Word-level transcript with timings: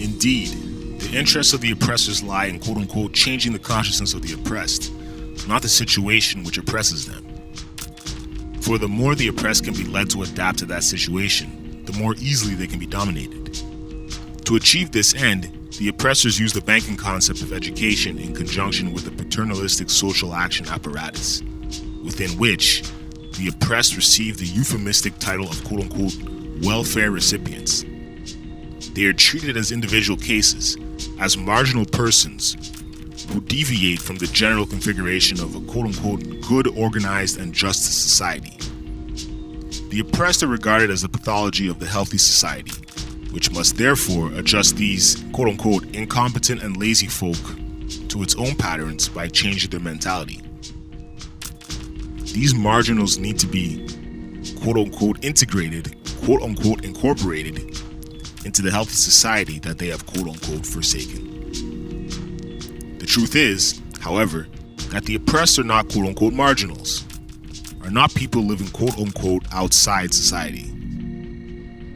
Indeed, 0.00 1.00
the 1.00 1.16
interests 1.16 1.52
of 1.52 1.60
the 1.60 1.72
oppressors 1.72 2.22
lie 2.22 2.46
in 2.46 2.58
quote 2.58 2.76
unquote 2.76 3.12
changing 3.12 3.52
the 3.52 3.58
consciousness 3.58 4.14
of 4.14 4.22
the 4.22 4.34
oppressed, 4.34 4.92
not 5.48 5.62
the 5.62 5.68
situation 5.68 6.42
which 6.44 6.58
oppresses 6.58 7.06
them. 7.06 7.24
For 8.60 8.78
the 8.78 8.88
more 8.88 9.14
the 9.14 9.28
oppressed 9.28 9.64
can 9.64 9.74
be 9.74 9.84
led 9.84 10.10
to 10.10 10.22
adapt 10.22 10.58
to 10.58 10.66
that 10.66 10.84
situation, 10.84 11.84
the 11.84 11.92
more 11.94 12.14
easily 12.18 12.54
they 12.54 12.66
can 12.66 12.78
be 12.78 12.86
dominated. 12.86 13.54
To 14.44 14.56
achieve 14.56 14.90
this 14.90 15.14
end, 15.14 15.50
the 15.78 15.88
oppressors 15.88 16.38
use 16.38 16.52
the 16.52 16.60
banking 16.60 16.96
concept 16.96 17.40
of 17.40 17.52
education 17.52 18.18
in 18.18 18.34
conjunction 18.34 18.92
with 18.92 19.04
the 19.04 19.10
paternalistic 19.10 19.88
social 19.90 20.34
action 20.34 20.66
apparatus, 20.68 21.42
within 22.04 22.30
which 22.38 22.82
the 23.38 23.48
oppressed 23.48 23.96
receive 23.96 24.36
the 24.36 24.46
euphemistic 24.46 25.18
title 25.18 25.48
of 25.48 25.62
quote 25.64 25.80
unquote 25.80 26.16
welfare 26.62 27.10
recipients. 27.10 27.84
They 28.98 29.04
are 29.04 29.12
treated 29.12 29.56
as 29.56 29.70
individual 29.70 30.18
cases, 30.18 30.76
as 31.20 31.36
marginal 31.36 31.84
persons 31.84 32.56
who 33.30 33.40
deviate 33.42 34.02
from 34.02 34.16
the 34.16 34.26
general 34.26 34.66
configuration 34.66 35.38
of 35.40 35.54
a 35.54 35.60
quote 35.70 35.86
unquote 35.86 36.40
good, 36.48 36.66
organized, 36.76 37.38
and 37.38 37.54
just 37.54 37.84
society. 37.84 38.58
The 39.90 40.00
oppressed 40.00 40.42
are 40.42 40.48
regarded 40.48 40.90
as 40.90 41.02
the 41.02 41.08
pathology 41.08 41.68
of 41.68 41.78
the 41.78 41.86
healthy 41.86 42.18
society, 42.18 42.72
which 43.30 43.52
must 43.52 43.76
therefore 43.76 44.32
adjust 44.32 44.76
these 44.76 45.24
quote 45.32 45.46
unquote 45.46 45.84
incompetent 45.94 46.64
and 46.64 46.76
lazy 46.76 47.06
folk 47.06 47.38
to 48.08 48.24
its 48.24 48.34
own 48.34 48.56
patterns 48.56 49.08
by 49.08 49.28
changing 49.28 49.70
their 49.70 49.78
mentality. 49.78 50.42
These 52.24 52.52
marginals 52.52 53.16
need 53.16 53.38
to 53.38 53.46
be 53.46 53.86
quote 54.60 54.76
unquote 54.76 55.24
integrated, 55.24 55.94
quote 56.24 56.42
unquote 56.42 56.84
incorporated 56.84 57.67
into 58.48 58.62
the 58.62 58.70
healthy 58.70 58.94
society 58.94 59.58
that 59.58 59.76
they 59.76 59.88
have 59.88 60.06
quote 60.06 60.26
unquote 60.26 60.64
forsaken. 60.64 61.50
The 62.98 63.04
truth 63.04 63.36
is, 63.36 63.78
however, 64.00 64.48
that 64.88 65.04
the 65.04 65.16
oppressed 65.16 65.58
are 65.58 65.64
not 65.64 65.90
quote 65.90 66.06
unquote 66.06 66.32
marginals, 66.32 67.04
are 67.84 67.90
not 67.90 68.14
people 68.14 68.40
living 68.40 68.68
quote 68.68 68.96
unquote 68.96 69.44
outside 69.52 70.14
society. 70.14 70.72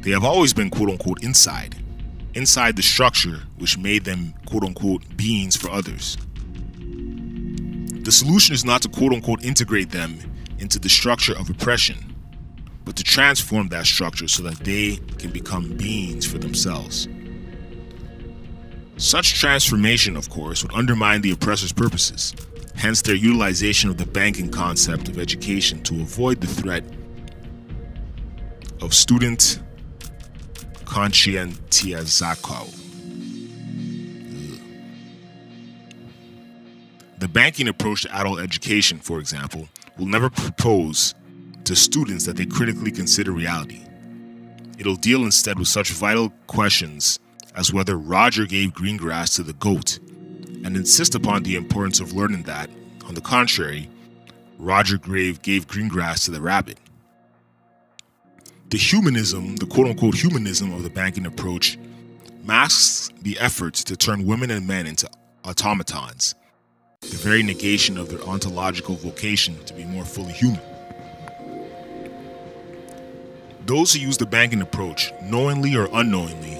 They 0.00 0.10
have 0.10 0.24
always 0.24 0.54
been 0.54 0.70
quote 0.70 0.88
unquote 0.88 1.22
inside, 1.22 1.76
inside 2.32 2.76
the 2.76 2.82
structure 2.82 3.42
which 3.58 3.76
made 3.76 4.04
them 4.04 4.32
quote 4.46 4.64
unquote 4.64 5.02
beings 5.18 5.54
for 5.54 5.68
others. 5.68 6.16
The 6.78 8.10
solution 8.10 8.54
is 8.54 8.64
not 8.64 8.80
to 8.82 8.88
quote 8.88 9.12
unquote 9.12 9.44
integrate 9.44 9.90
them 9.90 10.18
into 10.60 10.78
the 10.78 10.88
structure 10.88 11.36
of 11.36 11.50
oppression, 11.50 12.07
but 12.88 12.96
to 12.96 13.04
transform 13.04 13.68
that 13.68 13.84
structure 13.84 14.26
so 14.26 14.42
that 14.42 14.56
they 14.60 14.96
can 15.18 15.30
become 15.30 15.76
beings 15.76 16.24
for 16.24 16.38
themselves. 16.38 17.06
Such 18.96 19.34
transformation, 19.34 20.16
of 20.16 20.30
course, 20.30 20.62
would 20.62 20.72
undermine 20.72 21.20
the 21.20 21.32
oppressor's 21.32 21.70
purposes, 21.70 22.32
hence 22.76 23.02
their 23.02 23.14
utilization 23.14 23.90
of 23.90 23.98
the 23.98 24.06
banking 24.06 24.50
concept 24.50 25.10
of 25.10 25.18
education 25.18 25.82
to 25.82 26.00
avoid 26.00 26.40
the 26.40 26.46
threat 26.46 26.82
of 28.80 28.94
student 28.94 29.60
conscientization. 30.86 32.74
The 37.18 37.28
banking 37.28 37.68
approach 37.68 38.04
to 38.04 38.16
adult 38.16 38.40
education, 38.40 38.98
for 38.98 39.18
example, 39.18 39.68
will 39.98 40.06
never 40.06 40.30
propose 40.30 41.14
to 41.68 41.76
students 41.76 42.24
that 42.24 42.34
they 42.34 42.46
critically 42.46 42.90
consider 42.90 43.30
reality. 43.30 43.82
It'll 44.78 44.96
deal 44.96 45.24
instead 45.24 45.58
with 45.58 45.68
such 45.68 45.90
vital 45.90 46.30
questions 46.46 47.18
as 47.54 47.74
whether 47.74 47.98
Roger 47.98 48.46
gave 48.46 48.72
green 48.72 48.96
grass 48.96 49.36
to 49.36 49.42
the 49.42 49.52
goat, 49.52 49.98
and 50.64 50.76
insist 50.76 51.14
upon 51.14 51.42
the 51.42 51.56
importance 51.56 52.00
of 52.00 52.14
learning 52.14 52.44
that, 52.44 52.70
on 53.04 53.12
the 53.14 53.20
contrary, 53.20 53.90
Roger 54.58 54.96
Grave 54.96 55.42
gave 55.42 55.68
green 55.68 55.88
grass 55.88 56.24
to 56.24 56.30
the 56.30 56.40
rabbit. 56.40 56.78
The 58.70 58.78
humanism, 58.78 59.56
the 59.56 59.66
quote 59.66 59.88
unquote 59.88 60.14
humanism 60.14 60.72
of 60.72 60.84
the 60.84 60.90
banking 60.90 61.26
approach, 61.26 61.78
masks 62.44 63.10
the 63.20 63.38
efforts 63.40 63.84
to 63.84 63.96
turn 63.96 64.24
women 64.24 64.50
and 64.50 64.66
men 64.66 64.86
into 64.86 65.06
automatons, 65.44 66.34
the 67.02 67.16
very 67.18 67.42
negation 67.42 67.98
of 67.98 68.08
their 68.08 68.22
ontological 68.22 68.94
vocation 68.96 69.62
to 69.66 69.74
be 69.74 69.84
more 69.84 70.06
fully 70.06 70.32
human. 70.32 70.62
Those 73.68 73.92
who 73.92 74.00
use 74.00 74.16
the 74.16 74.24
banking 74.24 74.62
approach, 74.62 75.12
knowingly 75.22 75.76
or 75.76 75.90
unknowingly, 75.92 76.56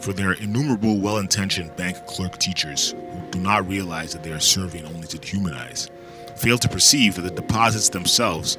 for 0.00 0.14
their 0.14 0.32
innumerable 0.32 0.98
well 0.98 1.18
intentioned 1.18 1.76
bank 1.76 2.06
clerk 2.06 2.38
teachers 2.38 2.92
who 2.92 3.30
do 3.32 3.38
not 3.38 3.68
realize 3.68 4.14
that 4.14 4.22
they 4.22 4.32
are 4.32 4.40
serving 4.40 4.86
only 4.86 5.06
to 5.08 5.18
dehumanize, 5.18 5.90
fail 6.38 6.56
to 6.56 6.70
perceive 6.70 7.16
that 7.16 7.20
the 7.20 7.30
deposits 7.30 7.90
themselves 7.90 8.56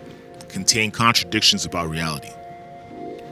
contain 0.49 0.91
contradictions 0.91 1.65
about 1.65 1.89
reality. 1.89 2.29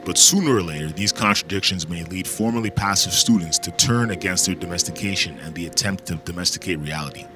But 0.06 0.18
sooner 0.18 0.56
or 0.56 0.64
later, 0.64 0.90
these 0.90 1.12
contradictions 1.12 1.88
may 1.88 2.04
lead 2.06 2.28
formerly 2.28 2.72
passive 2.72 3.14
students 3.14 3.60
to 3.60 3.70
turn 3.70 4.10
against 4.10 4.48
their 4.48 4.56
domestication 4.56 5.38
and 5.42 5.54
the 5.54 5.68
attempt 5.68 6.08
to 6.08 6.16
domesticate 6.16 6.80
reality. 6.80 7.28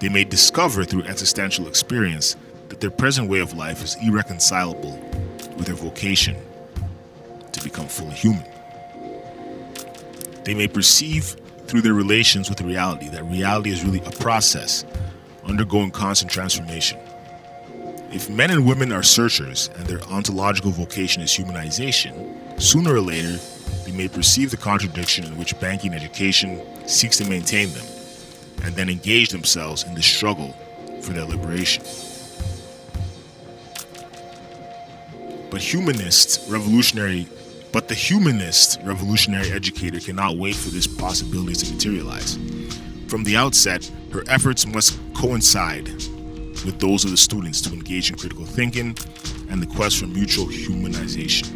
They 0.00 0.08
may 0.08 0.24
discover 0.24 0.86
through 0.86 1.04
existential 1.04 1.68
experience 1.68 2.36
that 2.70 2.80
their 2.80 2.90
present 2.90 3.28
way 3.28 3.40
of 3.40 3.52
life 3.52 3.84
is 3.84 3.98
irreconcilable 4.02 4.98
with 5.56 5.66
their 5.66 5.74
vocation 5.74 6.36
to 7.52 7.62
become 7.62 7.86
fully 7.86 8.14
human. 8.14 8.44
They 10.44 10.54
may 10.54 10.68
perceive 10.68 11.36
through 11.66 11.82
their 11.82 11.94
relations 11.94 12.48
with 12.48 12.60
reality 12.60 13.08
that 13.10 13.24
reality 13.24 13.70
is 13.70 13.84
really 13.84 14.00
a 14.00 14.10
process 14.10 14.84
undergoing 15.44 15.90
constant 15.90 16.30
transformation. 16.30 16.98
If 18.12 18.28
men 18.28 18.50
and 18.50 18.66
women 18.66 18.92
are 18.92 19.02
searchers 19.02 19.70
and 19.76 19.86
their 19.86 20.02
ontological 20.02 20.70
vocation 20.70 21.22
is 21.22 21.30
humanization, 21.30 22.60
sooner 22.60 22.94
or 22.94 23.00
later 23.00 23.38
they 23.84 23.92
may 23.92 24.08
perceive 24.08 24.50
the 24.50 24.56
contradiction 24.56 25.24
in 25.24 25.38
which 25.38 25.58
banking 25.60 25.94
education 25.94 26.60
seeks 26.86 27.16
to 27.18 27.24
maintain 27.24 27.70
them, 27.72 27.86
and 28.64 28.74
then 28.74 28.88
engage 28.88 29.30
themselves 29.30 29.84
in 29.84 29.94
the 29.94 30.02
struggle 30.02 30.54
for 31.00 31.12
their 31.12 31.24
liberation. 31.24 31.82
But 35.52 35.60
humanist 35.60 36.50
revolutionary 36.50 37.28
but 37.72 37.86
the 37.88 37.94
humanist 37.94 38.80
revolutionary 38.84 39.50
educator 39.50 40.00
cannot 40.00 40.38
wait 40.38 40.54
for 40.56 40.70
this 40.70 40.86
possibility 40.86 41.54
to 41.54 41.72
materialize. 41.74 42.38
From 43.06 43.22
the 43.24 43.36
outset, 43.36 43.90
her 44.12 44.24
efforts 44.28 44.66
must 44.66 44.98
coincide 45.14 45.88
with 46.64 46.78
those 46.80 47.04
of 47.04 47.10
the 47.10 47.18
students 47.18 47.60
to 47.62 47.72
engage 47.74 48.10
in 48.10 48.16
critical 48.16 48.46
thinking 48.46 48.96
and 49.50 49.60
the 49.62 49.66
quest 49.66 49.98
for 49.98 50.06
mutual 50.06 50.46
humanization. 50.46 51.50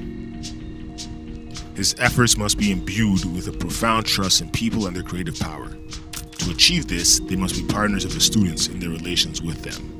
His 1.74 1.94
efforts 1.98 2.36
must 2.36 2.58
be 2.58 2.72
imbued 2.72 3.24
with 3.34 3.48
a 3.48 3.52
profound 3.52 4.04
trust 4.04 4.42
in 4.42 4.50
people 4.50 4.86
and 4.86 4.94
their 4.94 5.04
creative 5.04 5.38
power. 5.38 5.70
To 6.38 6.50
achieve 6.50 6.86
this, 6.86 7.18
they 7.20 7.36
must 7.36 7.54
be 7.54 7.66
partners 7.66 8.04
of 8.04 8.12
the 8.12 8.20
students 8.20 8.68
in 8.68 8.78
their 8.78 8.90
relations 8.90 9.40
with 9.40 9.62
them. 9.62 9.95